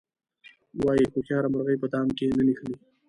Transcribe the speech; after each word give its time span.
وایي 0.83 1.05
هوښیاره 1.13 1.47
مرغۍ 1.53 1.75
په 1.79 1.87
دام 1.93 2.07
کې 2.17 2.25
نه 2.37 2.43
نښلي. 2.47 2.75